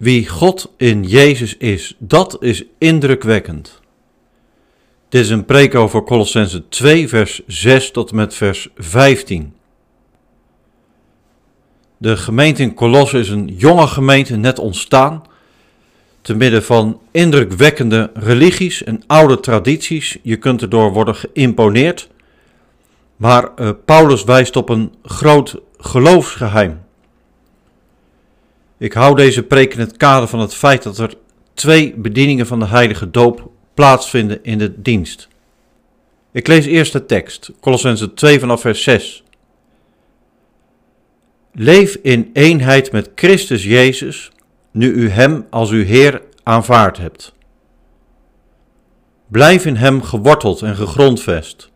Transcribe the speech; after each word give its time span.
Wie 0.00 0.28
God 0.28 0.72
in 0.76 1.04
Jezus 1.04 1.56
is, 1.56 1.96
dat 1.98 2.36
is 2.42 2.64
indrukwekkend. 2.78 3.80
Dit 5.08 5.20
is 5.20 5.30
een 5.30 5.44
preek 5.44 5.74
over 5.74 6.02
Colossense 6.02 6.68
2, 6.68 7.08
vers 7.08 7.40
6 7.46 7.90
tot 7.90 8.10
en 8.10 8.16
met 8.16 8.34
vers 8.34 8.68
15. 8.76 9.54
De 11.96 12.16
gemeente 12.16 12.62
in 12.62 12.74
Colosse 12.74 13.18
is 13.18 13.28
een 13.28 13.54
jonge 13.56 13.86
gemeente, 13.86 14.36
net 14.36 14.58
ontstaan, 14.58 15.22
te 16.20 16.34
midden 16.34 16.62
van 16.62 17.00
indrukwekkende 17.10 18.10
religies 18.14 18.84
en 18.84 19.02
oude 19.06 19.40
tradities. 19.40 20.18
Je 20.22 20.36
kunt 20.36 20.62
erdoor 20.62 20.92
worden 20.92 21.14
geïmponeerd. 21.14 22.08
Maar 23.16 23.48
uh, 23.56 23.70
Paulus 23.84 24.24
wijst 24.24 24.56
op 24.56 24.68
een 24.68 24.94
groot 25.02 25.60
geloofsgeheim. 25.78 26.80
Ik 28.80 28.92
hou 28.92 29.16
deze 29.16 29.42
preek 29.42 29.74
in 29.74 29.80
het 29.80 29.96
kader 29.96 30.28
van 30.28 30.40
het 30.40 30.54
feit 30.54 30.82
dat 30.82 30.98
er 30.98 31.14
twee 31.54 31.94
bedieningen 31.94 32.46
van 32.46 32.58
de 32.58 32.66
heilige 32.66 33.10
doop 33.10 33.50
plaatsvinden 33.74 34.44
in 34.44 34.58
de 34.58 34.80
dienst. 34.80 35.28
Ik 36.32 36.46
lees 36.46 36.66
eerst 36.66 36.92
de 36.92 37.06
tekst, 37.06 37.50
Colossense 37.60 38.14
2 38.14 38.40
vanaf 38.40 38.60
vers 38.60 38.82
6. 38.82 39.24
Leef 41.52 41.98
in 42.02 42.30
eenheid 42.32 42.92
met 42.92 43.10
Christus 43.14 43.64
Jezus, 43.64 44.30
nu 44.70 44.92
u 44.92 45.08
Hem 45.08 45.46
als 45.50 45.70
uw 45.70 45.84
Heer 45.84 46.22
aanvaard 46.42 46.96
hebt. 46.96 47.32
Blijf 49.26 49.66
in 49.66 49.76
Hem 49.76 50.02
geworteld 50.02 50.62
en 50.62 50.76
gegrondvest. 50.76 51.70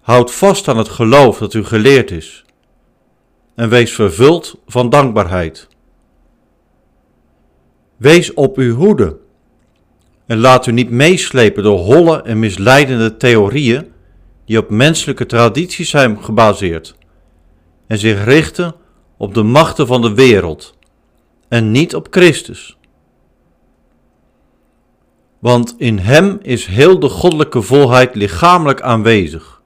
Houd 0.00 0.32
vast 0.32 0.68
aan 0.68 0.78
het 0.78 0.88
geloof 0.88 1.38
dat 1.38 1.54
u 1.54 1.64
geleerd 1.64 2.10
is 2.10 2.44
en 3.58 3.68
wees 3.68 3.92
vervuld 3.92 4.60
van 4.66 4.90
dankbaarheid. 4.90 5.68
Wees 7.98 8.34
op 8.34 8.56
uw 8.56 8.74
hoede 8.74 9.16
en 10.26 10.38
laat 10.38 10.66
u 10.66 10.72
niet 10.72 10.90
meeslepen 10.90 11.62
door 11.62 11.78
holle 11.78 12.22
en 12.22 12.38
misleidende 12.38 13.16
theorieën 13.16 13.92
die 14.44 14.58
op 14.58 14.70
menselijke 14.70 15.26
tradities 15.26 15.90
zijn 15.90 16.24
gebaseerd 16.24 16.96
en 17.86 17.98
zich 17.98 18.24
richten 18.24 18.74
op 19.16 19.34
de 19.34 19.42
machten 19.42 19.86
van 19.86 20.02
de 20.02 20.14
wereld 20.14 20.76
en 21.48 21.70
niet 21.70 21.94
op 21.94 22.06
Christus. 22.10 22.76
Want 25.38 25.74
in 25.78 25.98
Hem 25.98 26.38
is 26.42 26.66
heel 26.66 26.98
de 26.98 27.08
goddelijke 27.08 27.62
volheid 27.62 28.14
lichamelijk 28.14 28.80
aanwezig. 28.80 29.62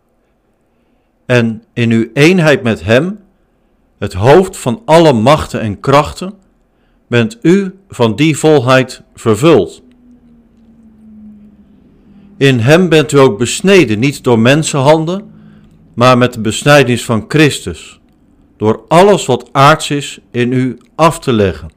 En 1.26 1.64
in 1.72 1.90
uw 1.90 2.10
eenheid 2.12 2.62
met 2.62 2.84
Hem, 2.84 3.20
het 3.98 4.12
hoofd 4.12 4.56
van 4.56 4.82
alle 4.84 5.12
machten 5.12 5.60
en 5.60 5.80
krachten, 5.80 6.34
bent 7.12 7.38
u 7.42 7.74
van 7.88 8.16
die 8.16 8.38
volheid 8.38 9.02
vervuld. 9.14 9.82
In 12.36 12.58
Hem 12.58 12.88
bent 12.88 13.12
u 13.12 13.18
ook 13.18 13.38
besneden, 13.38 13.98
niet 13.98 14.24
door 14.24 14.38
mensenhanden, 14.38 15.30
maar 15.94 16.18
met 16.18 16.32
de 16.32 16.40
besnijdenis 16.40 17.04
van 17.04 17.24
Christus 17.28 18.00
door 18.56 18.84
alles 18.88 19.26
wat 19.26 19.48
aards 19.52 19.90
is 19.90 20.18
in 20.30 20.52
u 20.52 20.78
af 20.94 21.18
te 21.18 21.32
leggen. 21.32 21.70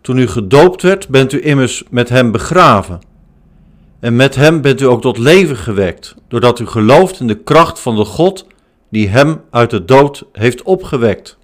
Toen 0.00 0.18
u 0.18 0.26
gedoopt 0.26 0.82
werd, 0.82 1.08
bent 1.08 1.32
u 1.32 1.44
immers 1.44 1.82
met 1.90 2.08
hem 2.08 2.32
begraven. 2.32 3.00
En 4.00 4.16
met 4.16 4.34
hem 4.34 4.60
bent 4.60 4.80
u 4.80 4.84
ook 4.84 5.00
tot 5.00 5.18
leven 5.18 5.56
gewekt, 5.56 6.14
doordat 6.28 6.58
u 6.58 6.66
gelooft 6.66 7.20
in 7.20 7.26
de 7.26 7.42
kracht 7.42 7.78
van 7.78 7.96
de 7.96 8.04
God 8.04 8.46
die 8.90 9.08
hem 9.08 9.40
uit 9.50 9.70
de 9.70 9.84
dood 9.84 10.24
heeft 10.32 10.62
opgewekt. 10.62 11.40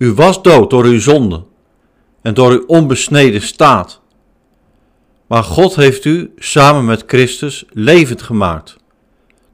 U 0.00 0.12
was 0.14 0.42
dood 0.42 0.70
door 0.70 0.84
uw 0.84 1.00
zonde 1.00 1.42
en 2.22 2.34
door 2.34 2.50
uw 2.50 2.64
onbesneden 2.66 3.42
staat. 3.42 4.00
Maar 5.26 5.44
God 5.44 5.76
heeft 5.76 6.04
u 6.04 6.32
samen 6.36 6.84
met 6.84 7.02
Christus 7.06 7.64
levend 7.70 8.22
gemaakt 8.22 8.76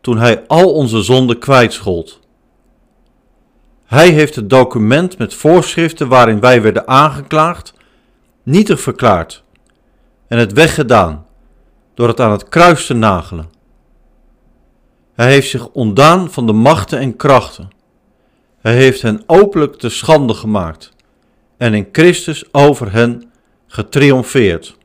toen 0.01 0.19
hij 0.19 0.47
al 0.47 0.73
onze 0.73 1.03
zonden 1.03 1.39
kwijtschold. 1.39 2.21
Hij 3.85 4.09
heeft 4.09 4.35
het 4.35 4.51
document 4.51 5.19
met 5.19 5.35
voorschriften 5.35 6.09
waarin 6.09 6.41
wij 6.41 6.63
werden 6.63 6.89
aangeklaagd, 6.89 7.75
nietig 8.43 8.81
verklaard 8.81 9.43
en 10.29 10.39
het 10.39 10.53
weggedaan 10.53 11.27
door 11.95 12.09
het 12.09 12.21
aan 12.21 12.33
het 12.33 12.49
kruis 12.49 12.87
te 12.87 12.95
nagelen. 12.95 13.51
Hij 15.15 15.33
heeft 15.33 15.51
zich 15.51 15.69
ontdaan 15.69 16.31
van 16.31 16.47
de 16.47 16.53
machten 16.53 16.99
en 16.99 17.17
krachten. 17.17 17.75
Hij 18.67 18.75
heeft 18.77 19.03
hen 19.03 19.23
openlijk 19.27 19.77
te 19.77 19.89
schande 19.89 20.35
gemaakt 20.35 20.93
en 21.57 21.75
in 21.75 21.89
Christus 21.93 22.45
over 22.53 22.93
hen 22.93 23.33
getriomfeerd. 23.67 24.77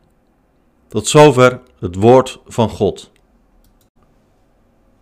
Tot 0.88 1.08
zover 1.08 1.60
het 1.80 1.96
woord 1.96 2.40
van 2.48 2.70
God. 2.70 3.12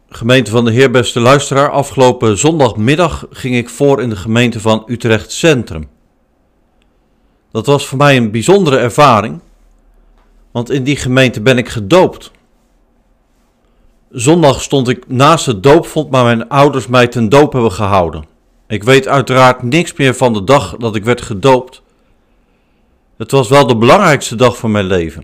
Gemeente 0.10 0.52
van 0.52 0.66
de 0.66 0.72
Heer, 0.72 0.92
beste 0.92 1.20
luisteraar, 1.20 1.70
afgelopen 1.70 2.38
zondagmiddag 2.38 3.26
ging 3.30 3.56
ik 3.56 3.70
voor 3.70 4.02
in 4.02 4.10
de 4.10 4.16
gemeente 4.16 4.60
van 4.60 4.84
Utrecht 4.86 5.32
Centrum. 5.32 5.90
Dat 7.52 7.66
was 7.66 7.88
voor 7.88 7.98
mij 7.98 8.18
een 8.18 8.32
bijzondere 8.32 8.78
ervaring, 8.78 9.42
want 10.52 10.70
in 10.70 10.84
die 10.84 10.98
gemeente 10.98 11.42
ben 11.42 11.58
ik 11.58 11.70
gedoopt. 11.70 12.32
Zondag 14.10 14.62
stond 14.62 14.88
ik 14.88 15.08
naast 15.08 15.46
het 15.46 15.64
doopvond, 15.64 16.10
maar 16.10 16.24
mijn 16.24 16.50
ouders 16.50 16.88
mij 16.88 17.08
ten 17.08 17.30
doop 17.30 17.54
hebben 17.54 17.72
gehouden. 17.72 18.38
Ik 18.70 18.84
weet 18.84 19.08
uiteraard 19.08 19.64
niks 19.64 19.94
meer 19.94 20.14
van 20.14 20.34
de 20.34 20.44
dag 20.44 20.76
dat 20.78 20.96
ik 20.96 21.04
werd 21.04 21.22
gedoopt. 21.22 21.82
Het 23.18 23.32
was 23.32 23.50
wel 23.50 23.68
de 23.68 23.78
belangrijkste 23.78 24.36
dag 24.36 24.58
van 24.58 24.72
mijn 24.72 24.86
leven. 24.86 25.24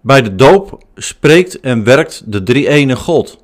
Bij 0.00 0.22
de 0.22 0.34
doop 0.34 0.84
spreekt 0.94 1.60
en 1.60 1.84
werkt 1.84 2.32
de 2.32 2.42
drie-ene 2.42 2.96
God. 2.96 3.38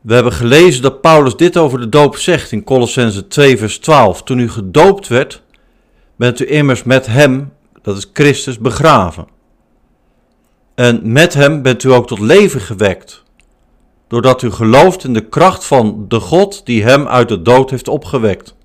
We 0.00 0.14
hebben 0.14 0.32
gelezen 0.32 0.82
dat 0.82 1.00
Paulus 1.00 1.36
dit 1.36 1.56
over 1.56 1.80
de 1.80 1.88
doop 1.88 2.16
zegt 2.16 2.52
in 2.52 2.64
Colossense 2.64 3.26
2 3.26 3.58
vers 3.58 3.78
12. 3.78 4.22
Toen 4.22 4.38
u 4.38 4.50
gedoopt 4.50 5.08
werd, 5.08 5.42
bent 6.16 6.40
u 6.40 6.50
immers 6.50 6.82
met 6.82 7.06
hem, 7.06 7.52
dat 7.82 7.96
is 7.96 8.10
Christus, 8.12 8.58
begraven. 8.58 9.26
En 10.74 11.12
met 11.12 11.34
hem 11.34 11.62
bent 11.62 11.82
u 11.82 11.92
ook 11.92 12.06
tot 12.06 12.18
leven 12.18 12.60
gewekt, 12.60 13.23
doordat 14.08 14.42
u 14.42 14.50
gelooft 14.50 15.04
in 15.04 15.12
de 15.12 15.28
kracht 15.28 15.64
van 15.64 16.04
de 16.08 16.20
God 16.20 16.66
die 16.66 16.82
hem 16.82 17.06
uit 17.06 17.28
de 17.28 17.42
dood 17.42 17.70
heeft 17.70 17.88
opgewekt. 17.88 18.56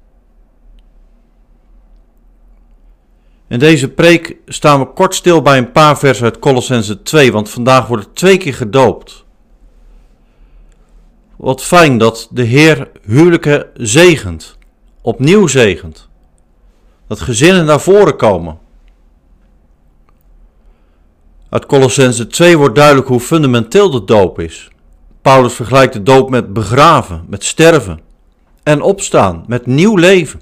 In 3.48 3.60
deze 3.60 3.90
preek 3.90 4.36
staan 4.46 4.80
we 4.80 4.86
kort 4.86 5.16
stil 5.16 5.42
bij 5.42 5.58
een 5.58 5.72
paar 5.72 5.98
versen 5.98 6.26
uit 6.26 6.40
Colossense 6.40 7.02
2, 7.02 7.32
want 7.32 7.50
vandaag 7.50 7.88
wordt 7.88 8.06
het 8.06 8.16
twee 8.16 8.38
keer 8.38 8.54
gedoopt. 8.54 9.26
Wat 11.36 11.64
fijn 11.64 11.98
dat 11.98 12.28
de 12.32 12.44
Heer 12.44 12.92
huwelijken 13.02 13.66
zegent, 13.74 14.58
opnieuw 15.02 15.48
zegent. 15.48 16.10
Dat 17.08 17.20
gezinnen 17.20 17.66
naar 17.66 17.80
voren 17.80 18.16
komen. 18.16 18.60
Uit 21.50 21.66
Colossense 21.66 22.28
2 22.28 22.58
wordt 22.58 22.76
duidelijk 22.76 23.08
hoe 23.08 23.20
fundamenteel 23.20 23.90
de 23.90 24.04
doop 24.04 24.40
is. 24.40 24.70
Paulus 25.30 25.54
vergelijkt 25.54 25.94
de 25.94 26.04
doop 26.04 26.30
met 26.30 26.54
begraven, 26.54 27.26
met 27.28 27.44
sterven 27.44 28.00
en 28.64 28.82
opstaan, 28.82 29.44
met 29.48 29.66
nieuw 29.66 29.96
leven. 29.96 30.42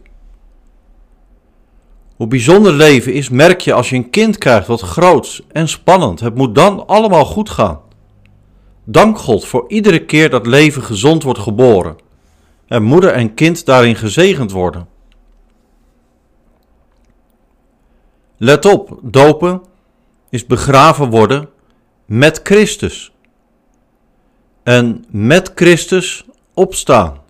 Hoe 2.15 2.27
bijzonder 2.27 2.73
leven 2.73 3.13
is, 3.13 3.29
merk 3.29 3.61
je 3.61 3.73
als 3.73 3.89
je 3.89 3.95
een 3.95 4.09
kind 4.09 4.37
krijgt 4.37 4.67
wat 4.67 4.81
groots 4.81 5.41
en 5.51 5.67
spannend. 5.67 6.19
Het 6.19 6.35
moet 6.35 6.55
dan 6.55 6.87
allemaal 6.87 7.25
goed 7.25 7.49
gaan. 7.49 7.79
Dank 8.83 9.17
God 9.17 9.45
voor 9.45 9.65
iedere 9.67 10.05
keer 10.05 10.29
dat 10.29 10.45
leven 10.45 10.83
gezond 10.83 11.23
wordt 11.23 11.39
geboren 11.39 11.95
en 12.67 12.83
moeder 12.83 13.11
en 13.11 13.33
kind 13.33 13.65
daarin 13.65 13.95
gezegend 13.95 14.51
worden. 14.51 14.87
Let 18.37 18.65
op, 18.65 18.99
dopen 19.01 19.61
is 20.29 20.45
begraven 20.45 21.09
worden 21.09 21.49
met 22.05 22.39
Christus. 22.43 23.11
En 24.67 25.05
met 25.09 25.51
Christus 25.55 26.25
opstaan. 26.53 27.21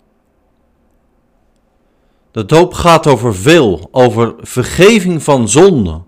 De 2.30 2.44
doop 2.44 2.74
gaat 2.74 3.06
over 3.06 3.34
veel, 3.34 3.88
over 3.90 4.34
vergeving 4.40 5.22
van 5.22 5.48
zonde, 5.48 6.00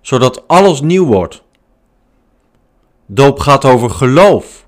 zodat 0.00 0.48
alles 0.48 0.80
nieuw 0.80 1.04
wordt. 1.04 1.42
Doop 3.06 3.38
gaat 3.38 3.64
over 3.64 3.90
geloof, 3.90 4.64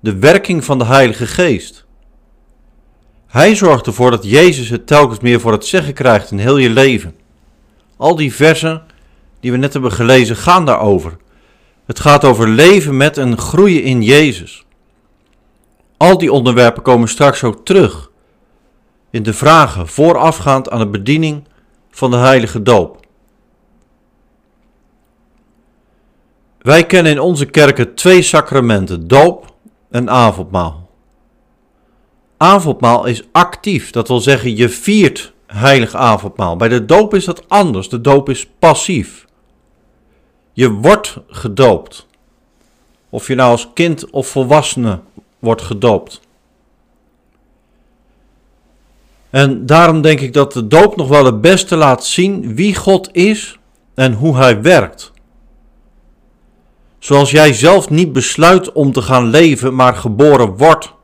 de 0.00 0.16
werking 0.16 0.64
van 0.64 0.78
de 0.78 0.84
Heilige 0.84 1.26
Geest. 1.26 1.86
Hij 3.26 3.54
zorgt 3.54 3.86
ervoor 3.86 4.10
dat 4.10 4.24
Jezus 4.24 4.68
het 4.68 4.86
telkens 4.86 5.20
meer 5.20 5.40
voor 5.40 5.52
het 5.52 5.66
zeggen 5.66 5.94
krijgt 5.94 6.30
in 6.30 6.38
heel 6.38 6.56
je 6.56 6.70
leven. 6.70 7.16
Al 7.96 8.16
die 8.16 8.34
versen 8.34 8.82
die 9.40 9.50
we 9.50 9.56
net 9.56 9.72
hebben 9.72 9.92
gelezen 9.92 10.36
gaan 10.36 10.64
daarover. 10.64 11.16
Het 11.86 12.00
gaat 12.00 12.24
over 12.24 12.48
leven 12.48 12.96
met 12.96 13.18
en 13.18 13.38
groeien 13.38 13.82
in 13.82 14.02
Jezus. 14.02 14.66
Al 15.98 16.18
die 16.18 16.32
onderwerpen 16.32 16.82
komen 16.82 17.08
straks 17.08 17.44
ook 17.44 17.64
terug 17.64 18.10
in 19.10 19.22
de 19.22 19.32
vragen 19.32 19.88
voorafgaand 19.88 20.70
aan 20.70 20.78
de 20.78 20.88
bediening 20.88 21.44
van 21.90 22.10
de 22.10 22.16
heilige 22.16 22.62
doop. 22.62 23.06
Wij 26.58 26.86
kennen 26.86 27.12
in 27.12 27.20
onze 27.20 27.46
kerken 27.46 27.94
twee 27.94 28.22
sacramenten, 28.22 29.08
doop 29.08 29.54
en 29.90 30.10
avondmaal. 30.10 30.88
Avondmaal 32.36 33.04
is 33.04 33.22
actief, 33.32 33.90
dat 33.90 34.08
wil 34.08 34.20
zeggen 34.20 34.56
je 34.56 34.68
viert 34.68 35.32
heilig 35.46 35.94
avondmaal. 35.94 36.56
Bij 36.56 36.68
de 36.68 36.84
doop 36.84 37.14
is 37.14 37.24
dat 37.24 37.48
anders, 37.48 37.88
de 37.88 38.00
doop 38.00 38.28
is 38.28 38.46
passief. 38.58 39.26
Je 40.52 40.70
wordt 40.70 41.18
gedoopt. 41.28 42.06
Of 43.10 43.26
je 43.26 43.34
nou 43.34 43.50
als 43.50 43.68
kind 43.74 44.10
of 44.10 44.26
volwassene 44.26 45.00
wordt 45.38 45.62
gedoopt. 45.62 46.20
En 49.30 49.66
daarom 49.66 50.00
denk 50.00 50.20
ik 50.20 50.32
dat 50.32 50.52
de 50.52 50.66
doop 50.66 50.96
nog 50.96 51.08
wel 51.08 51.24
het 51.24 51.40
beste 51.40 51.76
laat 51.76 52.04
zien 52.04 52.54
wie 52.54 52.74
God 52.74 53.08
is 53.12 53.58
en 53.94 54.12
hoe 54.12 54.36
Hij 54.36 54.62
werkt. 54.62 55.12
Zoals 56.98 57.30
jij 57.30 57.52
zelf 57.52 57.90
niet 57.90 58.12
besluit 58.12 58.72
om 58.72 58.92
te 58.92 59.02
gaan 59.02 59.26
leven, 59.26 59.74
maar 59.74 59.94
geboren 59.94 60.56
wordt. 60.56 60.94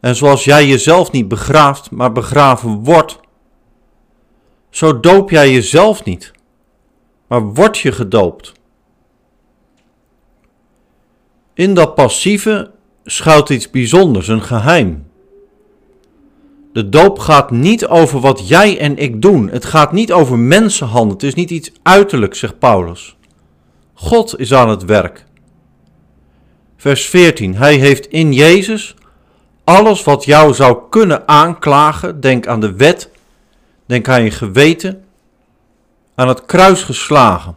En 0.00 0.16
zoals 0.16 0.44
jij 0.44 0.66
jezelf 0.66 1.12
niet 1.12 1.28
begraaft, 1.28 1.90
maar 1.90 2.12
begraven 2.12 2.84
wordt. 2.84 3.20
Zo 4.70 5.00
doop 5.00 5.30
jij 5.30 5.52
jezelf 5.52 6.04
niet, 6.04 6.32
maar 7.26 7.42
word 7.42 7.78
je 7.78 7.92
gedoopt. 7.92 8.52
In 11.54 11.74
dat 11.74 11.94
passieve 11.94 12.71
schuilt 13.04 13.50
iets 13.50 13.70
bijzonders, 13.70 14.28
een 14.28 14.42
geheim. 14.42 15.10
De 16.72 16.88
doop 16.88 17.18
gaat 17.18 17.50
niet 17.50 17.86
over 17.86 18.20
wat 18.20 18.48
jij 18.48 18.78
en 18.78 18.96
ik 18.96 19.22
doen. 19.22 19.48
Het 19.48 19.64
gaat 19.64 19.92
niet 19.92 20.12
over 20.12 20.38
mensenhanden. 20.38 21.12
Het 21.12 21.22
is 21.22 21.34
niet 21.34 21.50
iets 21.50 21.72
uiterlijks, 21.82 22.38
zegt 22.38 22.58
Paulus. 22.58 23.16
God 23.94 24.38
is 24.38 24.54
aan 24.54 24.68
het 24.68 24.84
werk. 24.84 25.24
Vers 26.76 27.06
14. 27.06 27.56
Hij 27.56 27.74
heeft 27.74 28.06
in 28.06 28.32
Jezus 28.32 28.94
alles 29.64 30.04
wat 30.04 30.24
jou 30.24 30.54
zou 30.54 30.78
kunnen 30.90 31.28
aanklagen. 31.28 32.20
Denk 32.20 32.46
aan 32.46 32.60
de 32.60 32.72
wet. 32.72 33.10
Denk 33.86 34.08
aan 34.08 34.24
je 34.24 34.30
geweten. 34.30 35.04
Aan 36.14 36.28
het 36.28 36.44
kruis 36.44 36.82
geslagen. 36.82 37.56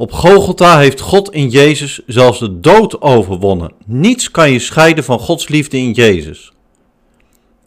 Op 0.00 0.12
Golgotha 0.12 0.78
heeft 0.78 1.00
God 1.00 1.30
in 1.30 1.48
Jezus 1.48 2.00
zelfs 2.06 2.38
de 2.38 2.60
dood 2.60 3.02
overwonnen. 3.02 3.72
Niets 3.84 4.30
kan 4.30 4.50
je 4.50 4.58
scheiden 4.58 5.04
van 5.04 5.18
Gods 5.18 5.48
liefde 5.48 5.76
in 5.76 5.92
Jezus. 5.92 6.52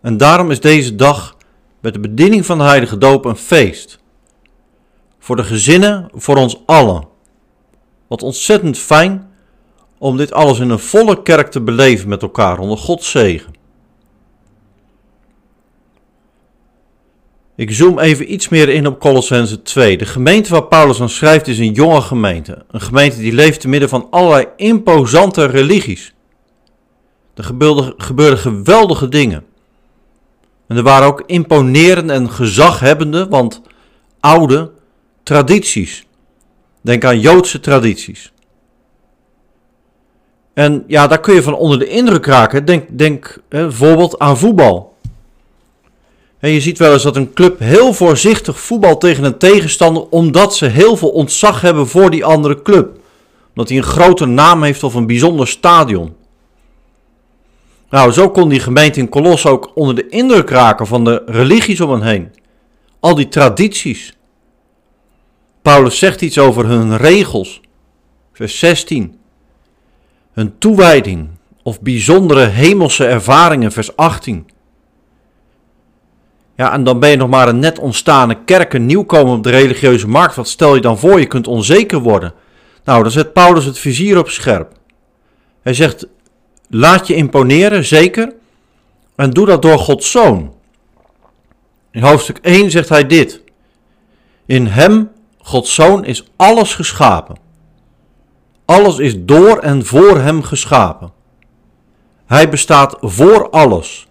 En 0.01 0.17
daarom 0.17 0.51
is 0.51 0.59
deze 0.59 0.95
dag 0.95 1.35
met 1.81 1.93
de 1.93 1.99
bediening 1.99 2.45
van 2.45 2.57
de 2.57 2.63
Heilige 2.63 2.97
Doop 2.97 3.25
een 3.25 3.35
feest. 3.35 3.99
Voor 5.19 5.35
de 5.35 5.43
gezinnen, 5.43 6.09
voor 6.13 6.35
ons 6.35 6.61
allen. 6.65 7.07
Wat 8.07 8.23
ontzettend 8.23 8.77
fijn 8.77 9.31
om 9.97 10.17
dit 10.17 10.33
alles 10.33 10.59
in 10.59 10.69
een 10.69 10.79
volle 10.79 11.21
kerk 11.21 11.51
te 11.51 11.61
beleven 11.61 12.09
met 12.09 12.21
elkaar 12.21 12.59
onder 12.59 12.77
Gods 12.77 13.11
zegen. 13.11 13.50
Ik 17.61 17.71
zoom 17.71 17.99
even 17.99 18.33
iets 18.33 18.49
meer 18.49 18.69
in 18.69 18.87
op 18.87 18.99
Colossense 18.99 19.61
2. 19.61 19.97
De 19.97 20.05
gemeente 20.05 20.49
waar 20.49 20.63
Paulus 20.63 21.01
aan 21.01 21.09
schrijft 21.09 21.47
is 21.47 21.59
een 21.59 21.73
jonge 21.73 22.01
gemeente. 22.01 22.65
Een 22.71 22.81
gemeente 22.81 23.17
die 23.17 23.33
leeft 23.33 23.61
te 23.61 23.67
midden 23.67 23.89
van 23.89 24.07
allerlei 24.09 24.47
imposante 24.55 25.45
religies. 25.45 26.13
Er 27.35 27.43
gebeurden, 27.97 28.37
geweldige 28.37 29.09
dingen. 29.09 29.43
En 30.67 30.77
er 30.77 30.83
waren 30.83 31.07
ook 31.07 31.23
imponerende 31.25 32.13
en 32.13 32.29
gezaghebbende, 32.29 33.27
want 33.27 33.61
oude 34.19 34.71
tradities. 35.23 36.05
Denk 36.81 37.05
aan 37.05 37.19
Joodse 37.19 37.59
tradities. 37.59 38.31
En 40.53 40.83
ja, 40.87 41.07
daar 41.07 41.19
kun 41.19 41.33
je 41.33 41.43
van 41.43 41.55
onder 41.55 41.79
de 41.79 41.87
indruk 41.87 42.25
raken. 42.25 42.65
Denk, 42.65 42.97
denk 42.97 43.41
bijvoorbeeld 43.49 44.19
aan 44.19 44.37
voetbal. 44.37 44.90
En 46.41 46.49
je 46.49 46.61
ziet 46.61 46.77
wel 46.77 46.93
eens 46.93 47.03
dat 47.03 47.15
een 47.15 47.33
club 47.33 47.59
heel 47.59 47.93
voorzichtig 47.93 48.59
voetbal 48.59 48.97
tegen 48.97 49.23
een 49.23 49.37
tegenstander, 49.37 50.03
omdat 50.09 50.55
ze 50.55 50.65
heel 50.65 50.97
veel 50.97 51.09
ontzag 51.09 51.61
hebben 51.61 51.87
voor 51.87 52.09
die 52.09 52.25
andere 52.25 52.61
club. 52.61 52.99
Omdat 53.49 53.69
hij 53.69 53.77
een 53.77 53.83
grote 53.83 54.25
naam 54.25 54.63
heeft 54.63 54.83
of 54.83 54.93
een 54.93 55.07
bijzonder 55.07 55.47
stadion. 55.47 56.15
Nou, 57.89 58.11
zo 58.11 58.29
kon 58.29 58.49
die 58.49 58.59
gemeente 58.59 58.99
in 58.99 59.09
Kolos 59.09 59.45
ook 59.45 59.71
onder 59.75 59.95
de 59.95 60.09
indruk 60.09 60.49
raken 60.49 60.87
van 60.87 61.03
de 61.03 61.23
religies 61.25 61.81
om 61.81 61.91
hen 61.91 62.03
heen. 62.03 62.31
Al 62.99 63.15
die 63.15 63.27
tradities. 63.27 64.17
Paulus 65.61 65.97
zegt 65.97 66.21
iets 66.21 66.37
over 66.37 66.65
hun 66.65 66.97
regels. 66.97 67.61
Vers 68.33 68.59
16. 68.59 69.19
Hun 70.33 70.57
toewijding 70.57 71.29
of 71.63 71.81
bijzondere 71.81 72.45
hemelse 72.45 73.05
ervaringen. 73.05 73.71
Vers 73.71 73.95
18. 73.95 74.50
Ja, 76.61 76.73
en 76.73 76.83
dan 76.83 76.99
ben 76.99 77.09
je 77.09 77.15
nog 77.15 77.29
maar 77.29 77.47
een 77.47 77.59
net 77.59 77.79
ontstane 77.79 78.37
kerk, 78.45 78.73
een 78.73 78.85
nieuwkomer 78.85 79.33
op 79.33 79.43
de 79.43 79.49
religieuze 79.49 80.07
markt. 80.07 80.35
Wat 80.35 80.47
stel 80.47 80.75
je 80.75 80.81
dan 80.81 80.97
voor? 80.97 81.19
Je 81.19 81.25
kunt 81.25 81.47
onzeker 81.47 81.99
worden. 81.99 82.33
Nou, 82.83 83.03
dan 83.03 83.11
zet 83.11 83.33
Paulus 83.33 83.65
het 83.65 83.79
vizier 83.79 84.17
op 84.17 84.29
scherp. 84.29 84.71
Hij 85.61 85.73
zegt, 85.73 86.07
laat 86.69 87.07
je 87.07 87.15
imponeren, 87.15 87.85
zeker. 87.85 88.33
En 89.15 89.29
doe 89.29 89.45
dat 89.45 89.61
door 89.61 89.77
Gods 89.77 90.11
Zoon. 90.11 90.53
In 91.91 92.03
hoofdstuk 92.03 92.37
1 92.41 92.71
zegt 92.71 92.89
hij 92.89 93.05
dit. 93.05 93.43
In 94.45 94.67
hem, 94.67 95.09
Gods 95.37 95.73
Zoon, 95.73 96.05
is 96.05 96.27
alles 96.35 96.75
geschapen. 96.75 97.35
Alles 98.65 98.97
is 98.97 99.15
door 99.17 99.57
en 99.57 99.85
voor 99.85 100.19
hem 100.19 100.43
geschapen. 100.43 101.11
Hij 102.25 102.49
bestaat 102.49 102.97
voor 102.99 103.49
alles 103.49 104.07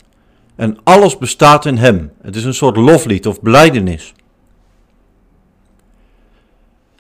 en 0.61 0.79
alles 0.85 1.19
bestaat 1.19 1.67
in 1.67 1.77
Hem. 1.77 2.13
Het 2.23 2.37
is 2.37 2.45
een 2.45 2.55
soort 2.55 2.77
loflied 2.77 3.27
of 3.27 3.41
beleidenis. 3.41 4.15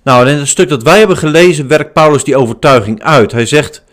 Nou, 0.03 0.29
in 0.29 0.39
het 0.39 0.49
stuk 0.49 0.69
dat 0.69 0.83
wij 0.83 0.99
hebben 0.99 1.17
gelezen 1.17 1.69
werkt 1.69 1.93
Paulus 1.93 2.25
die 2.25 2.37
overtuiging 2.37 3.03
uit. 3.03 3.33
Hij 3.33 3.47
zegt, 3.47 3.85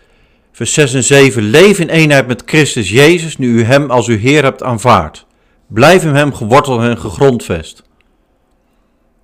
vers 0.52 0.74
6 0.74 0.94
en 0.94 1.04
7, 1.04 1.44
leef 1.44 1.80
in 1.80 1.90
eenheid 1.90 2.28
met 2.28 2.44
Christus 2.46 2.90
Jezus, 2.90 3.38
nu 3.38 3.48
u 3.48 3.64
Hem 3.64 3.92
als 3.92 4.08
uw 4.08 4.18
Heer 4.18 4.44
hebt 4.44 4.64
aanvaard. 4.64 5.26
Blijf 5.68 6.04
in 6.04 6.16
Hem 6.16 6.34
geworteld 6.34 6.82
en 6.82 6.98
gegrondvest. 6.98 7.84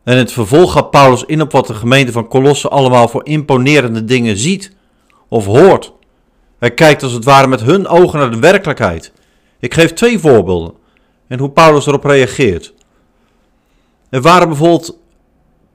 En 0.03 0.13
in 0.13 0.19
het 0.19 0.31
vervolg 0.31 0.71
gaat 0.71 0.91
Paulus 0.91 1.23
in 1.23 1.41
op 1.41 1.51
wat 1.51 1.67
de 1.67 1.73
gemeente 1.73 2.11
van 2.11 2.27
Colosse 2.27 2.69
allemaal 2.69 3.07
voor 3.07 3.25
imponerende 3.25 4.05
dingen 4.05 4.37
ziet 4.37 4.71
of 5.27 5.45
hoort. 5.45 5.93
Hij 6.59 6.71
kijkt 6.71 7.03
als 7.03 7.11
het 7.11 7.23
ware 7.23 7.47
met 7.47 7.61
hun 7.61 7.87
ogen 7.87 8.19
naar 8.19 8.31
de 8.31 8.39
werkelijkheid. 8.39 9.11
Ik 9.63 9.73
geef 9.73 9.93
twee 9.93 10.19
voorbeelden 10.19 10.73
en 11.27 11.39
hoe 11.39 11.49
Paulus 11.49 11.85
erop 11.85 12.03
reageert. 12.03 12.73
Er 14.09 14.21
waren 14.21 14.47
bijvoorbeeld 14.47 14.97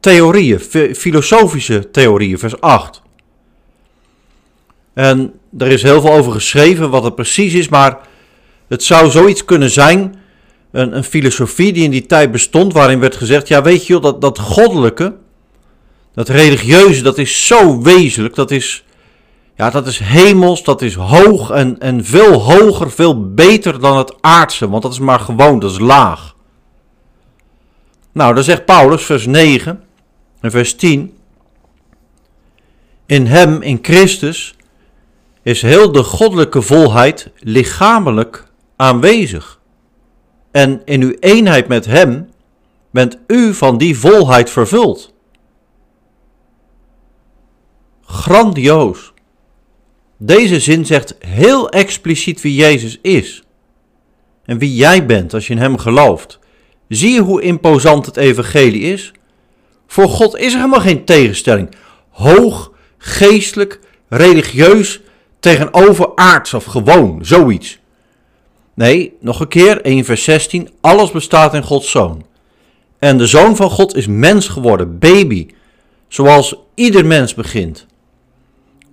theorieën, 0.01 0.61
filosofische 0.95 1.91
theorieën, 1.91 2.39
vers 2.39 2.61
8. 2.61 3.03
En 4.95 5.33
er 5.59 5.67
is 5.67 5.83
heel 5.83 6.01
veel 6.01 6.11
over 6.11 6.33
geschreven 6.33 6.91
wat 6.91 7.05
het 7.05 7.15
precies 7.15 7.55
is, 7.55 7.69
maar 7.69 7.99
het 8.67 8.83
zou 8.83 9.11
zoiets 9.11 9.45
kunnen 9.45 9.71
zijn, 9.71 10.15
een, 10.71 10.97
een 10.97 11.05
filosofie 11.05 11.73
die 11.73 11.85
in 11.85 11.91
die 11.91 12.07
tijd 12.07 12.33
bestond, 12.33 12.73
waarin 12.73 13.01
werd 13.01 13.17
gezegd, 13.17 13.49
ja 13.49 13.63
weet 13.63 13.87
je 13.87 14.01
dat, 14.01 14.21
dat 14.21 14.39
goddelijke, 14.39 15.17
dat 16.15 16.29
religieuze, 16.29 17.03
dat 17.03 17.19
is 17.19 17.47
zo 17.47 17.83
wezenlijk, 17.83 18.35
dat 18.35 18.51
is 18.51 18.85
ja, 19.59 19.71
dat 19.71 19.87
is 19.87 19.99
hemels, 19.99 20.65
dat 20.65 20.83
is 20.83 20.95
hoog 20.95 21.51
en, 21.51 21.79
en 21.79 22.05
veel 22.05 22.33
hoger, 22.33 22.91
veel 22.91 23.33
beter 23.35 23.81
dan 23.81 23.97
het 23.97 24.15
aardse, 24.21 24.69
want 24.69 24.83
dat 24.83 24.93
is 24.93 24.99
maar 24.99 25.21
gewoon, 25.21 25.59
dat 25.59 25.71
is 25.71 25.79
laag. 25.79 26.37
Nou, 28.13 28.35
dan 28.35 28.45
zegt 28.45 28.65
Paulus, 28.65 29.05
vers 29.05 29.27
9 29.27 29.85
en 30.41 30.51
vers 30.51 30.75
10. 30.75 31.17
In 33.07 33.27
hem, 33.27 33.63
in 33.63 33.79
Christus, 33.83 34.55
is 35.43 35.63
heel 35.63 35.93
de 35.93 36.03
goddelijke 36.03 36.63
volheid 36.63 37.31
lichamelijk 37.39 38.47
aanwezig. 38.77 39.61
En 40.51 40.83
in 40.85 41.03
uw 41.03 41.17
eenheid 41.21 41.69
met 41.69 41.85
hem 41.85 42.31
bent 42.91 43.19
u 43.27 43.55
van 43.55 43.79
die 43.79 43.99
volheid 43.99 44.51
vervuld. 44.51 45.13
Grandioos. 48.05 49.13
Deze 50.21 50.61
zin 50.61 50.87
zegt 50.87 51.15
heel 51.19 51.71
expliciet 51.71 52.41
wie 52.41 52.55
Jezus 52.55 52.99
is. 53.03 53.43
En 54.45 54.59
wie 54.59 54.75
jij 54.75 55.07
bent 55.07 55.35
als 55.35 55.47
je 55.47 55.53
in 55.53 55.61
Hem 55.61 55.79
gelooft. 55.79 56.39
Zie 56.89 57.13
je 57.13 57.21
hoe 57.21 57.43
imposant 57.43 58.07
het 58.07 58.17
evangelie 58.17 58.81
is? 58.83 59.13
Voor 59.87 60.09
God 60.09 60.37
is 60.37 60.53
er 60.53 60.59
helemaal 60.59 60.81
geen 60.81 61.05
tegenstelling. 61.05 61.69
Hoog, 62.11 62.73
geestelijk, 62.99 63.81
religieus, 64.09 65.01
tegenover 65.41 66.13
aards 66.15 66.55
of 66.55 66.65
gewoon, 66.65 67.19
zoiets. 67.23 67.79
Nee, 68.75 69.17
nog 69.21 69.41
een 69.41 69.49
keer, 69.49 69.81
1 69.81 70.05
vers 70.05 70.25
16, 70.25 70.69
alles 70.81 71.11
bestaat 71.11 71.55
in 71.55 71.63
Gods 71.63 71.91
Zoon. 71.91 72.27
En 72.99 73.19
de 73.19 73.27
Zoon 73.27 73.57
van 73.57 73.71
God 73.71 73.95
is 73.97 74.07
mens 74.07 74.49
geworden, 74.49 74.99
baby, 74.99 75.47
zoals 76.09 76.55
ieder 76.75 77.07
mens 77.07 77.35
begint. 77.35 77.87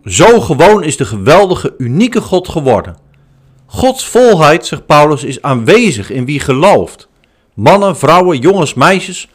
Zo 0.05 0.39
gewoon 0.41 0.83
is 0.83 0.97
de 0.97 1.05
geweldige, 1.05 1.73
unieke 1.77 2.21
God 2.21 2.49
geworden. 2.49 2.97
Gods 3.65 4.07
volheid, 4.07 4.65
zegt 4.65 4.85
Paulus, 4.85 5.23
is 5.23 5.41
aanwezig 5.41 6.09
in 6.09 6.25
wie 6.25 6.39
gelooft. 6.39 7.07
Mannen, 7.53 7.97
vrouwen, 7.97 8.39
jongens, 8.39 8.73
meisjes, 8.73 9.27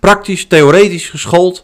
praktisch, 0.00 0.46
theoretisch 0.46 1.08
geschoold, 1.10 1.62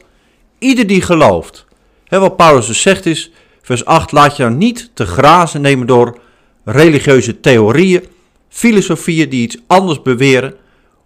ieder 0.59 0.87
die 0.87 1.03
gelooft. 1.03 1.67
He, 2.05 2.19
wat 2.19 2.37
Paulus 2.37 2.67
dus 2.67 2.81
zegt 2.81 3.07
is, 3.07 3.31
vers 3.63 3.85
8, 3.85 4.13
laat 4.13 4.37
je 4.37 4.43
nou 4.43 4.55
niet 4.55 4.91
te 4.95 5.07
grazen 5.07 5.61
nemen 5.61 5.87
door 5.87 6.19
religieuze 6.65 7.41
theorieën, 7.41 8.05
filosofieën 8.49 9.29
die 9.29 9.43
iets 9.43 9.59
anders 9.67 10.03
beweren, 10.03 10.55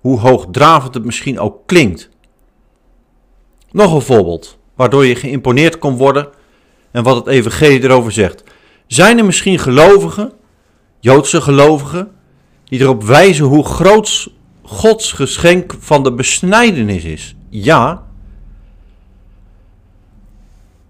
hoe 0.01 0.19
hoogdravend 0.19 0.95
het 0.95 1.05
misschien 1.05 1.41
ook 1.41 1.67
klinkt. 1.67 2.09
Nog 3.71 3.95
een 3.95 4.01
voorbeeld, 4.01 4.59
waardoor 4.75 5.07
je 5.07 5.15
geïmponeerd 5.15 5.79
kon 5.79 5.97
worden 5.97 6.29
en 6.91 7.03
wat 7.03 7.17
het 7.17 7.27
evangelie 7.27 7.83
erover 7.83 8.13
zegt. 8.13 8.45
Zijn 8.87 9.19
er 9.19 9.25
misschien 9.25 9.59
gelovigen, 9.59 10.33
Joodse 11.01 11.41
gelovigen, 11.41 12.11
die 12.65 12.81
erop 12.81 13.03
wijzen 13.03 13.45
hoe 13.45 13.65
groot 13.65 14.29
Gods 14.63 15.13
geschenk 15.13 15.75
van 15.79 16.03
de 16.03 16.13
besnijdenis 16.13 17.05
is? 17.05 17.35
Ja. 17.51 18.07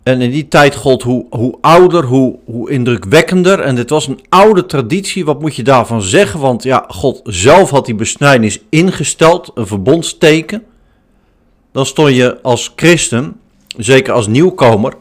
En 0.03 0.21
in 0.21 0.31
die 0.31 0.49
tijd 0.49 0.75
gold 0.75 1.03
hoe, 1.03 1.27
hoe 1.31 1.59
ouder, 1.61 2.05
hoe, 2.05 2.39
hoe 2.45 2.71
indrukwekkender. 2.71 3.61
En 3.61 3.75
dit 3.75 3.91
was 3.91 4.07
een 4.07 4.21
oude 4.29 4.67
traditie. 4.67 5.25
Wat 5.25 5.41
moet 5.41 5.57
je 5.57 5.63
daarvan 5.63 6.03
zeggen? 6.03 6.41
Want 6.41 6.63
ja, 6.63 6.85
God 6.89 7.21
zelf 7.25 7.71
had 7.71 7.87
die 7.87 7.95
besnijdenis 7.95 8.61
ingesteld, 8.69 9.51
een 9.55 9.67
verbondsteken. 9.67 10.63
Dan 11.73 11.87
stond 11.87 12.15
je 12.15 12.43
als 12.43 12.73
christen, 12.77 13.41
zeker 13.77 14.13
als 14.13 14.27
nieuwkomer, 14.27 14.97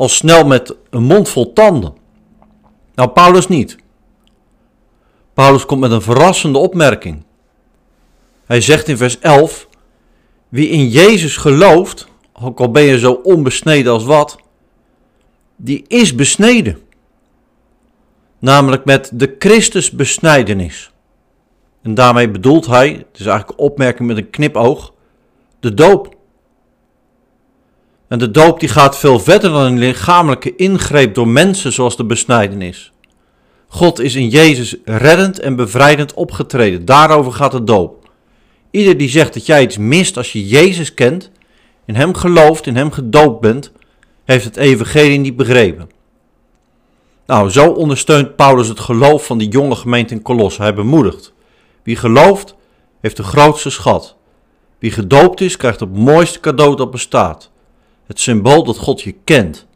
al 0.00 0.08
snel 0.08 0.46
met 0.46 0.76
een 0.90 1.02
mond 1.02 1.28
vol 1.28 1.52
tanden. 1.52 1.94
Nou, 2.94 3.08
Paulus 3.08 3.48
niet. 3.48 3.76
Paulus 5.34 5.66
komt 5.66 5.80
met 5.80 5.90
een 5.90 6.02
verrassende 6.02 6.58
opmerking. 6.58 7.22
Hij 8.44 8.60
zegt 8.60 8.88
in 8.88 8.96
vers 8.96 9.18
11: 9.18 9.68
Wie 10.48 10.68
in 10.68 10.88
Jezus 10.88 11.36
gelooft, 11.36 12.08
ook 12.32 12.60
al 12.60 12.70
ben 12.70 12.82
je 12.82 12.98
zo 12.98 13.12
onbesneden 13.12 13.92
als 13.92 14.04
wat, 14.04 14.38
die 15.56 15.84
is 15.86 16.14
besneden. 16.14 16.82
Namelijk 18.38 18.84
met 18.84 19.10
de 19.14 19.36
Christusbesnijdenis. 19.38 20.90
En 21.82 21.94
daarmee 21.94 22.30
bedoelt 22.30 22.66
hij, 22.66 22.88
het 22.88 23.20
is 23.20 23.26
eigenlijk 23.26 23.58
een 23.58 23.64
opmerking 23.64 24.08
met 24.08 24.16
een 24.16 24.30
knipoog, 24.30 24.92
de 25.60 25.74
doop. 25.74 26.18
En 28.10 28.18
de 28.18 28.30
doop 28.30 28.60
die 28.60 28.68
gaat 28.68 28.98
veel 28.98 29.20
verder 29.20 29.50
dan 29.50 29.62
een 29.62 29.78
lichamelijke 29.78 30.56
ingreep 30.56 31.14
door 31.14 31.28
mensen 31.28 31.72
zoals 31.72 31.96
de 31.96 32.04
besnijdenis. 32.04 32.92
God 33.68 34.00
is 34.00 34.14
in 34.14 34.28
Jezus 34.28 34.76
reddend 34.84 35.40
en 35.40 35.56
bevrijdend 35.56 36.14
opgetreden. 36.14 36.84
Daarover 36.84 37.32
gaat 37.32 37.52
de 37.52 37.64
doop. 37.64 38.10
Ieder 38.70 38.96
die 38.96 39.08
zegt 39.08 39.34
dat 39.34 39.46
jij 39.46 39.62
iets 39.62 39.76
mist 39.78 40.16
als 40.16 40.32
je 40.32 40.46
Jezus 40.46 40.94
kent, 40.94 41.30
in 41.84 41.94
Hem 41.94 42.14
gelooft, 42.14 42.66
in 42.66 42.76
Hem 42.76 42.90
gedoopt 42.90 43.40
bent, 43.40 43.72
heeft 44.24 44.44
het 44.44 44.56
evangelie 44.56 45.18
niet 45.18 45.36
begrepen. 45.36 45.90
Nou, 47.26 47.50
zo 47.50 47.70
ondersteunt 47.70 48.36
Paulus 48.36 48.68
het 48.68 48.80
geloof 48.80 49.26
van 49.26 49.38
de 49.38 49.48
jonge 49.48 49.74
gemeente 49.74 50.14
in 50.14 50.22
Colosse. 50.22 50.62
Hij 50.62 50.74
bemoedigt. 50.74 51.32
Wie 51.82 51.96
gelooft, 51.96 52.54
heeft 53.00 53.16
de 53.16 53.22
grootste 53.22 53.70
schat. 53.70 54.16
Wie 54.78 54.90
gedoopt 54.90 55.40
is, 55.40 55.56
krijgt 55.56 55.80
het 55.80 55.96
mooiste 55.96 56.40
cadeau 56.40 56.76
dat 56.76 56.90
bestaat. 56.90 57.50
Het 58.10 58.20
symbool 58.20 58.64
dat 58.64 58.78
God 58.78 59.02
je 59.02 59.14
kent 59.24 59.66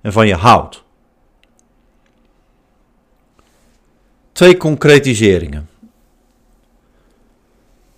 en 0.00 0.12
van 0.12 0.26
je 0.26 0.34
houdt. 0.34 0.82
Twee 4.32 4.56
concretiseringen. 4.56 5.68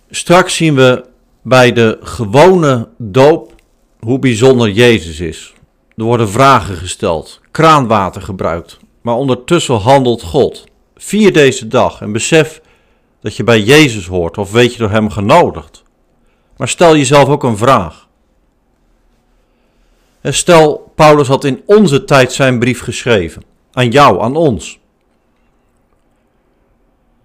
Straks 0.09 0.55
zien 0.55 0.75
we 0.75 1.05
bij 1.41 1.71
de 1.71 1.97
gewone 2.01 2.87
doop 2.97 3.53
hoe 3.99 4.19
bijzonder 4.19 4.69
Jezus 4.69 5.19
is. 5.19 5.53
Er 5.95 6.03
worden 6.03 6.29
vragen 6.29 6.75
gesteld, 6.75 7.41
kraanwater 7.51 8.21
gebruikt, 8.21 8.77
maar 9.01 9.15
ondertussen 9.15 9.75
handelt 9.75 10.21
God. 10.21 10.63
Vier 10.95 11.33
deze 11.33 11.67
dag 11.67 12.01
en 12.01 12.11
besef 12.11 12.61
dat 13.21 13.35
je 13.35 13.43
bij 13.43 13.61
Jezus 13.61 14.07
hoort 14.07 14.37
of 14.37 14.51
weet 14.51 14.71
je 14.73 14.79
door 14.79 14.89
Hem 14.91 15.09
genodigd. 15.09 15.83
Maar 16.57 16.69
stel 16.69 16.95
jezelf 16.95 17.27
ook 17.29 17.43
een 17.43 17.57
vraag. 17.57 18.04
Stel, 20.33 20.91
Paulus 20.95 21.27
had 21.27 21.43
in 21.43 21.61
onze 21.65 22.03
tijd 22.03 22.33
zijn 22.33 22.59
brief 22.59 22.81
geschreven. 22.81 23.43
Aan 23.71 23.89
jou, 23.89 24.21
aan 24.21 24.35
ons. 24.35 24.79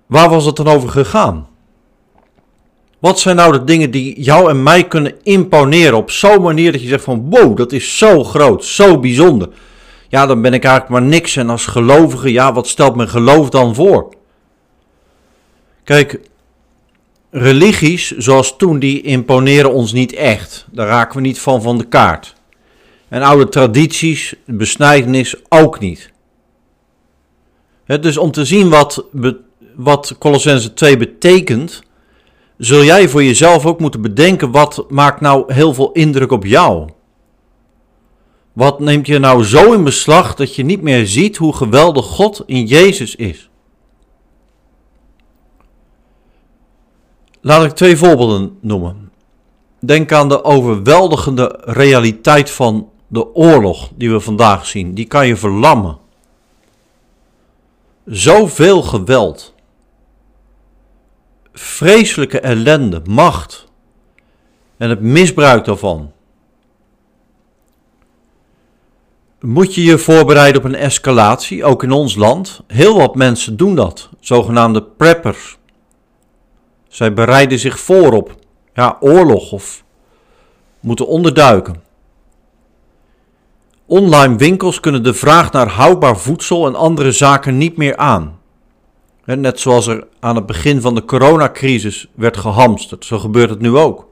Waar 0.06 0.28
was 0.28 0.44
het 0.44 0.56
dan 0.56 0.68
over 0.68 0.88
gegaan? 0.88 1.48
Wat 2.98 3.20
zijn 3.20 3.36
nou 3.36 3.52
de 3.52 3.64
dingen 3.64 3.90
die 3.90 4.22
jou 4.22 4.50
en 4.50 4.62
mij 4.62 4.88
kunnen 4.88 5.14
imponeren 5.22 5.96
op 5.96 6.10
zo'n 6.10 6.42
manier 6.42 6.72
dat 6.72 6.82
je 6.82 6.88
zegt 6.88 7.04
van 7.04 7.30
wow, 7.30 7.56
dat 7.56 7.72
is 7.72 7.98
zo 7.98 8.24
groot, 8.24 8.64
zo 8.64 8.98
bijzonder. 8.98 9.48
Ja, 10.08 10.26
dan 10.26 10.42
ben 10.42 10.52
ik 10.52 10.64
eigenlijk 10.64 11.00
maar 11.00 11.10
niks 11.10 11.36
en 11.36 11.50
als 11.50 11.66
gelovige, 11.66 12.32
ja, 12.32 12.52
wat 12.52 12.68
stelt 12.68 12.96
mijn 12.96 13.08
geloof 13.08 13.48
dan 13.48 13.74
voor? 13.74 14.14
Kijk, 15.84 16.20
religies 17.30 18.10
zoals 18.16 18.56
toen, 18.56 18.78
die 18.78 19.02
imponeren 19.02 19.72
ons 19.72 19.92
niet 19.92 20.12
echt. 20.12 20.66
Daar 20.72 20.86
raken 20.86 21.16
we 21.16 21.22
niet 21.22 21.40
van 21.40 21.62
van 21.62 21.78
de 21.78 21.84
kaart. 21.84 22.34
En 23.10 23.22
oude 23.22 23.48
tradities, 23.48 24.34
besnijdenis 24.46 25.34
ook 25.48 25.78
niet. 25.78 26.10
dus 27.84 28.16
om 28.16 28.30
te 28.30 28.44
zien 28.44 28.68
wat, 28.68 29.04
wat 29.74 30.16
Colossense 30.18 30.74
2 30.74 30.96
betekent, 30.96 31.82
zul 32.56 32.84
jij 32.84 33.08
voor 33.08 33.24
jezelf 33.24 33.66
ook 33.66 33.80
moeten 33.80 34.02
bedenken 34.02 34.50
wat 34.50 34.84
maakt 34.88 35.20
nou 35.20 35.54
heel 35.54 35.74
veel 35.74 35.92
indruk 35.92 36.32
op 36.32 36.44
jou? 36.44 36.88
Wat 38.52 38.80
neemt 38.80 39.06
je 39.06 39.18
nou 39.18 39.44
zo 39.44 39.72
in 39.72 39.84
beslag 39.84 40.34
dat 40.34 40.54
je 40.54 40.62
niet 40.62 40.82
meer 40.82 41.06
ziet 41.06 41.36
hoe 41.36 41.56
geweldig 41.56 42.04
God 42.04 42.42
in 42.46 42.66
Jezus 42.66 43.14
is? 43.16 43.50
Laat 47.40 47.64
ik 47.64 47.72
twee 47.72 47.96
voorbeelden 47.96 48.58
noemen. 48.60 49.10
Denk 49.80 50.12
aan 50.12 50.28
de 50.28 50.44
overweldigende 50.44 51.58
realiteit 51.64 52.50
van 52.50 52.89
de 53.10 53.34
oorlog 53.34 53.90
die 53.94 54.10
we 54.10 54.20
vandaag 54.20 54.66
zien. 54.66 54.94
Die 54.94 55.06
kan 55.06 55.26
je 55.26 55.36
verlammen. 55.36 55.98
Zoveel 58.04 58.82
geweld 58.82 59.54
vreselijke 61.52 62.40
ellende, 62.40 63.02
macht 63.04 63.68
en 64.76 64.88
het 64.88 65.00
misbruik 65.00 65.64
daarvan. 65.64 66.12
Moet 69.40 69.74
je 69.74 69.84
je 69.84 69.98
voorbereiden 69.98 70.60
op 70.60 70.66
een 70.66 70.74
escalatie, 70.74 71.64
ook 71.64 71.82
in 71.82 71.92
ons 71.92 72.14
land? 72.14 72.62
Heel 72.66 72.96
wat 72.96 73.14
mensen 73.14 73.56
doen 73.56 73.74
dat, 73.74 74.08
zogenaamde 74.20 74.82
preppers. 74.82 75.58
Zij 76.88 77.12
bereiden 77.12 77.58
zich 77.58 77.80
voor 77.80 78.12
op 78.12 78.34
ja, 78.74 78.96
oorlog 79.00 79.52
of 79.52 79.84
moeten 80.80 81.06
onderduiken. 81.06 81.82
Online 83.90 84.36
winkels 84.36 84.80
kunnen 84.80 85.02
de 85.02 85.14
vraag 85.14 85.52
naar 85.52 85.68
houdbaar 85.68 86.18
voedsel 86.18 86.66
en 86.66 86.74
andere 86.74 87.12
zaken 87.12 87.58
niet 87.58 87.76
meer 87.76 87.96
aan. 87.96 88.38
Net 89.24 89.60
zoals 89.60 89.86
er 89.86 90.06
aan 90.20 90.36
het 90.36 90.46
begin 90.46 90.80
van 90.80 90.94
de 90.94 91.04
coronacrisis 91.04 92.06
werd 92.14 92.36
gehamsterd, 92.36 93.04
zo 93.04 93.18
gebeurt 93.18 93.50
het 93.50 93.60
nu 93.60 93.76
ook. 93.76 94.08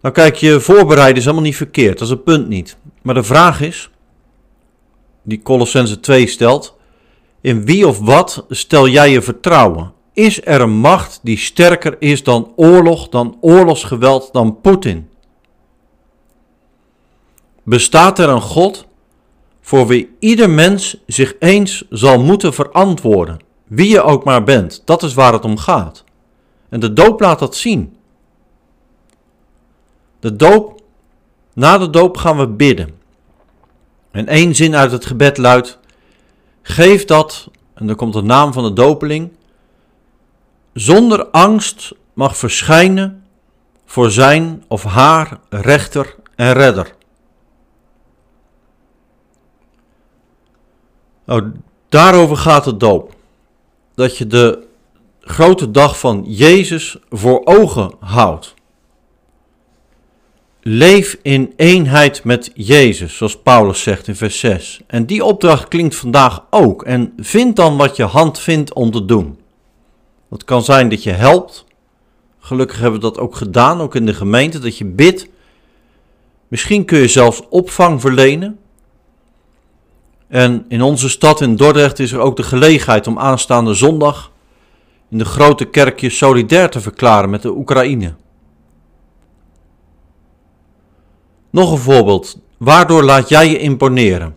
Nou 0.00 0.14
kijk, 0.14 0.36
je 0.36 0.60
voorbereiden 0.60 1.16
is 1.16 1.24
allemaal 1.24 1.44
niet 1.44 1.56
verkeerd, 1.56 1.98
dat 1.98 2.08
is 2.08 2.14
het 2.14 2.24
punt 2.24 2.48
niet. 2.48 2.76
Maar 3.02 3.14
de 3.14 3.22
vraag 3.22 3.60
is, 3.60 3.90
die 5.22 5.42
Colossense 5.42 6.00
2 6.00 6.26
stelt, 6.26 6.76
in 7.40 7.64
wie 7.64 7.88
of 7.88 7.98
wat 7.98 8.44
stel 8.48 8.88
jij 8.88 9.10
je 9.10 9.22
vertrouwen? 9.22 9.92
Is 10.12 10.46
er 10.46 10.60
een 10.60 10.78
macht 10.78 11.20
die 11.22 11.38
sterker 11.38 11.96
is 11.98 12.22
dan 12.22 12.52
oorlog, 12.56 13.08
dan 13.08 13.38
oorlogsgeweld, 13.40 14.32
dan 14.32 14.60
Poetin? 14.60 15.08
Bestaat 17.62 18.18
er 18.18 18.28
een 18.28 18.40
God 18.40 18.86
voor 19.60 19.86
wie 19.86 20.16
ieder 20.18 20.50
mens 20.50 20.96
zich 21.06 21.34
eens 21.38 21.84
zal 21.90 22.22
moeten 22.22 22.54
verantwoorden, 22.54 23.38
wie 23.66 23.88
je 23.88 24.02
ook 24.02 24.24
maar 24.24 24.44
bent. 24.44 24.82
Dat 24.84 25.02
is 25.02 25.14
waar 25.14 25.32
het 25.32 25.44
om 25.44 25.58
gaat. 25.58 26.04
En 26.68 26.80
de 26.80 26.92
doop 26.92 27.20
laat 27.20 27.38
dat 27.38 27.56
zien. 27.56 27.96
De 30.20 30.36
doop, 30.36 30.80
na 31.52 31.78
de 31.78 31.90
doop 31.90 32.16
gaan 32.16 32.36
we 32.36 32.48
bidden. 32.48 32.98
En 34.10 34.26
één 34.26 34.54
zin 34.54 34.76
uit 34.76 34.92
het 34.92 35.06
gebed 35.06 35.38
luidt: 35.38 35.78
Geef 36.62 37.04
dat, 37.04 37.50
en 37.74 37.86
dan 37.86 37.96
komt 37.96 38.12
de 38.12 38.22
naam 38.22 38.52
van 38.52 38.64
de 38.64 38.72
dopeling, 38.72 39.32
zonder 40.72 41.26
angst 41.26 41.92
mag 42.12 42.36
verschijnen 42.36 43.24
voor 43.84 44.10
zijn 44.10 44.64
of 44.68 44.84
haar 44.84 45.38
rechter 45.48 46.14
en 46.36 46.52
redder. 46.52 46.98
Nou, 51.30 51.52
daarover 51.88 52.36
gaat 52.36 52.64
het 52.64 52.80
doop. 52.80 53.14
Dat 53.94 54.16
je 54.16 54.26
de 54.26 54.66
grote 55.20 55.70
dag 55.70 55.98
van 55.98 56.24
Jezus 56.26 56.96
voor 57.10 57.40
ogen 57.44 57.92
houdt. 58.00 58.54
Leef 60.60 61.18
in 61.22 61.52
eenheid 61.56 62.24
met 62.24 62.50
Jezus, 62.54 63.16
zoals 63.16 63.38
Paulus 63.42 63.82
zegt 63.82 64.08
in 64.08 64.16
vers 64.16 64.38
6. 64.38 64.80
En 64.86 65.06
die 65.06 65.24
opdracht 65.24 65.68
klinkt 65.68 65.96
vandaag 65.96 66.44
ook. 66.50 66.82
En 66.84 67.12
vind 67.16 67.56
dan 67.56 67.76
wat 67.76 67.96
je 67.96 68.04
hand 68.04 68.38
vindt 68.38 68.72
om 68.72 68.90
te 68.90 69.04
doen. 69.04 69.38
Het 70.30 70.44
kan 70.44 70.64
zijn 70.64 70.88
dat 70.88 71.02
je 71.02 71.12
helpt. 71.12 71.64
Gelukkig 72.38 72.78
hebben 72.78 73.00
we 73.00 73.06
dat 73.06 73.18
ook 73.18 73.36
gedaan, 73.36 73.80
ook 73.80 73.94
in 73.94 74.06
de 74.06 74.14
gemeente, 74.14 74.58
dat 74.58 74.78
je 74.78 74.84
bidt. 74.84 75.28
Misschien 76.48 76.84
kun 76.84 76.98
je 76.98 77.08
zelfs 77.08 77.42
opvang 77.48 78.00
verlenen. 78.00 78.59
En 80.30 80.64
in 80.68 80.82
onze 80.82 81.08
stad 81.08 81.40
in 81.40 81.56
Dordrecht 81.56 81.98
is 81.98 82.12
er 82.12 82.18
ook 82.18 82.36
de 82.36 82.42
gelegenheid 82.42 83.06
om 83.06 83.18
aanstaande 83.18 83.74
zondag 83.74 84.32
in 85.10 85.18
de 85.18 85.24
grote 85.24 85.64
kerkje 85.64 86.10
solidair 86.10 86.70
te 86.70 86.80
verklaren 86.80 87.30
met 87.30 87.42
de 87.42 87.56
Oekraïne. 87.56 88.14
Nog 91.50 91.72
een 91.72 91.78
voorbeeld. 91.78 92.38
Waardoor 92.56 93.02
laat 93.02 93.28
jij 93.28 93.48
je 93.48 93.58
imponeren? 93.58 94.36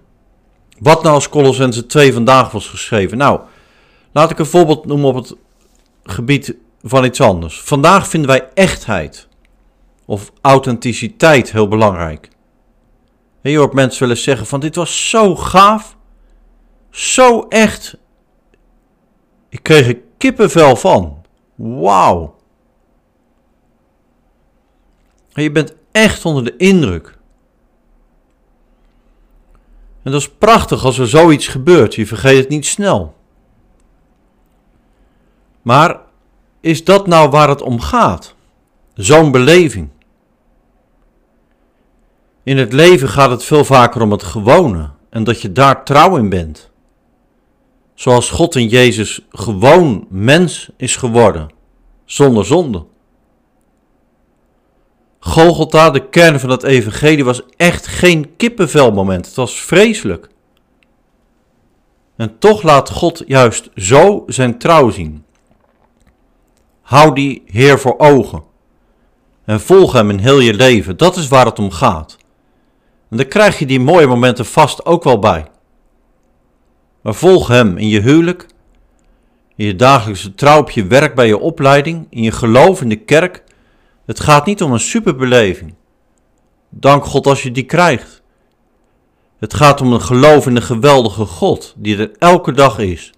Wat 0.80 1.04
nou 1.04 1.16
als 1.16 1.30
Colossense 1.30 1.86
2 1.86 2.14
vandaag 2.14 2.52
was 2.52 2.68
geschreven? 2.68 3.18
Nou, 3.18 3.40
laat 4.12 4.32
ik 4.32 4.40
een 4.40 4.46
voorbeeld 4.46 4.86
noemen 4.86 5.08
op 5.08 5.16
het 5.16 5.36
gebied 6.04 6.56
van 6.84 7.06
iets 7.06 7.22
anders. 7.22 7.62
Vandaag 7.62 8.08
vinden 8.08 8.30
wij 8.30 8.50
echtheid 8.54 9.28
of 10.06 10.32
authenticiteit 10.42 11.52
heel 11.52 11.68
belangrijk. 11.68 12.30
Je 13.52 13.58
hoort 13.58 13.74
mensen 13.74 14.00
willen 14.00 14.18
zeggen 14.18 14.48
van 14.48 14.60
dit 14.60 14.76
was 14.76 15.10
zo 15.10 15.36
gaaf, 15.36 15.98
zo 16.90 17.46
echt. 17.50 17.98
Ik 19.50 19.64
kreeg 19.64 19.88
er 19.88 20.02
kippenvel 20.18 20.76
van. 20.76 21.26
Wauw. 21.56 22.36
Je 25.28 25.52
bent 25.52 25.76
echt 25.92 26.26
onder 26.26 26.44
de 26.44 26.58
indruk. 26.58 27.18
En 30.04 30.12
dat 30.12 30.22
is 30.22 30.30
prachtig 30.30 30.86
als 30.86 30.98
er 30.98 31.08
zoiets 31.08 31.48
gebeurt. 31.48 31.96
Je 31.96 32.08
vergeet 32.08 32.38
het 32.38 32.50
niet 32.50 32.66
snel. 32.66 33.16
Maar 35.62 36.02
is 36.60 36.84
dat 36.84 37.08
nou 37.08 37.30
waar 37.30 37.50
het 37.50 37.62
om 37.62 37.80
gaat? 37.80 38.36
Zo'n 38.94 39.32
beleving. 39.32 39.90
In 42.44 42.58
het 42.58 42.74
leven 42.74 43.10
gaat 43.10 43.30
het 43.30 43.44
veel 43.44 43.66
vaker 43.66 44.02
om 44.02 44.12
het 44.12 44.24
gewone 44.24 44.90
en 45.10 45.24
dat 45.24 45.42
je 45.42 45.52
daar 45.52 45.86
trouw 45.86 46.18
in 46.18 46.30
bent. 46.30 46.72
Zoals 47.94 48.30
God 48.30 48.56
in 48.56 48.68
Jezus 48.68 49.26
gewoon 49.30 50.06
mens 50.10 50.70
is 50.78 50.96
geworden, 50.96 51.50
zonder 52.06 52.46
zonde. 52.46 52.86
Golgotha, 55.20 55.90
de 55.90 56.10
kern 56.10 56.40
van 56.40 56.50
het 56.50 56.64
evangelie, 56.64 57.26
was 57.26 57.42
echt 57.58 57.88
geen 57.88 58.36
kippenvelmoment. 58.36 59.26
Het 59.26 59.36
was 59.36 59.62
vreselijk. 59.62 60.30
En 62.16 62.40
toch 62.40 62.62
laat 62.62 62.90
God 62.90 63.24
juist 63.28 63.70
zo 63.76 64.24
zijn 64.28 64.58
trouw 64.60 64.90
zien. 64.90 65.26
Hou 66.82 67.16
die 67.16 67.44
Heer 67.46 67.80
voor 67.80 67.98
ogen. 67.98 68.44
En 69.46 69.62
volg 69.62 69.94
Hem 69.94 70.10
in 70.10 70.20
heel 70.20 70.40
je 70.40 70.54
leven. 70.54 70.98
Dat 70.98 71.16
is 71.16 71.28
waar 71.28 71.46
het 71.46 71.60
om 71.60 71.72
gaat. 71.72 72.18
En 73.14 73.20
dan 73.20 73.28
krijg 73.28 73.60
je 73.60 73.66
die 73.66 73.80
mooie 73.80 74.08
momenten 74.08 74.46
vast 74.46 74.86
ook 74.86 75.04
wel 75.04 75.20
bij. 75.20 75.46
Maar 77.02 77.14
volg 77.14 77.48
Hem 77.48 77.78
in 77.78 77.88
je 77.88 78.02
huwelijk, 78.02 78.48
in 79.56 79.66
je 79.66 79.76
dagelijkse 79.76 80.36
trouw 80.36 80.60
op 80.60 80.70
je 80.70 80.88
werk, 80.88 81.16
bij 81.16 81.28
je 81.28 81.40
opleiding, 81.40 82.08
in 82.10 82.24
je 82.24 82.32
geloof 82.32 82.82
in 82.82 82.90
de 82.90 82.96
kerk. 82.96 83.44
Het 84.06 84.20
gaat 84.20 84.46
niet 84.46 84.62
om 84.62 84.72
een 84.72 84.80
superbeleving. 84.80 85.74
Dank 86.70 87.06
God 87.06 87.28
als 87.28 87.44
je 87.44 87.52
die 87.52 87.64
krijgt. 87.64 88.22
Het 89.38 89.54
gaat 89.54 89.82
om 89.82 89.94
een 89.94 90.02
geloof 90.02 90.48
in 90.48 90.56
de 90.56 90.62
geweldige 90.62 91.26
God 91.26 91.74
die 91.78 91.98
er 91.98 92.12
elke 92.18 92.52
dag 92.52 92.80
is. 92.80 93.14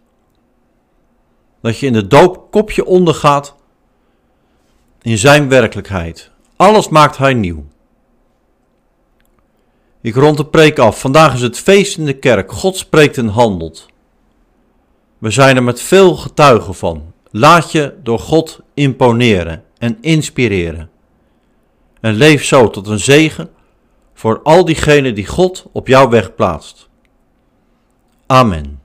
Dat 1.62 1.80
je 1.80 1.86
in 1.86 1.94
de 1.94 2.08
doop 2.08 2.52
kopje 2.52 2.86
ondergaat 2.86 3.56
in 5.02 5.18
zijn 5.18 5.50
werkelijkheid. 5.50 6.32
Alles 6.56 6.90
maakt 6.90 7.18
hij 7.18 7.34
nieuw. 7.34 7.66
Ik 10.06 10.16
rond 10.16 10.38
de 10.38 10.46
preek 10.46 10.80
af. 10.80 11.00
Vandaag 11.00 11.34
is 11.34 11.42
het 11.42 11.60
feest 11.60 11.98
in 11.98 12.06
de 12.06 12.14
kerk. 12.14 12.52
God 12.52 12.78
spreekt 12.78 13.18
en 13.18 13.28
handelt. 13.28 13.86
We 15.18 15.30
zijn 15.30 15.56
er 15.56 15.64
met 15.64 15.82
veel 15.82 16.16
getuigen 16.16 16.76
van. 16.76 17.14
Laat 17.32 17.72
je 17.72 17.94
door 18.04 18.20
God 18.20 18.60
imponeren 18.74 19.64
en 19.78 19.98
inspireren. 20.02 20.90
En 22.02 22.14
leef 22.14 22.44
zo 22.44 22.70
tot 22.70 22.88
een 22.88 23.00
zegen 23.00 23.50
voor 24.14 24.42
al 24.44 24.66
diegenen 24.66 25.16
die 25.16 25.26
God 25.26 25.66
op 25.72 25.88
jouw 25.88 26.10
weg 26.10 26.36
plaatst. 26.36 26.90
Amen. 28.26 28.82